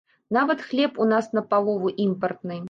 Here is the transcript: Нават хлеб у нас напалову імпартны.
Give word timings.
Нават 0.37 0.63
хлеб 0.69 0.97
у 1.05 1.07
нас 1.11 1.29
напалову 1.41 1.93
імпартны. 2.07 2.59